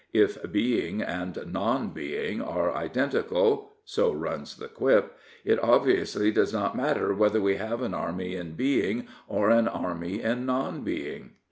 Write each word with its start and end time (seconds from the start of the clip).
If 0.13 0.51
Being 0.51 1.03
and 1.03 1.37
Non 1.53 1.89
Being 1.91 2.41
are 2.41 2.73
identical— 2.75 3.73
so 3.95 4.11
runs 4.11 4.57
the 4.57 4.67
quip— 4.67 5.15
it 5.45 5.63
obviously 5.63 6.31
does 6.31 6.51
not 6.51 6.75
matter 6.75 7.13
whether 7.13 7.39
we 7.39 7.57
have 7.57 7.83
an 7.83 7.93
Army 7.93 8.35
in 8.35 8.53
Being 8.53 9.07
or 9.27 9.51
an 9.51 9.67
Army 9.67 10.19
in 10.23 10.47
Non 10.47 10.81
Being. 10.81 11.33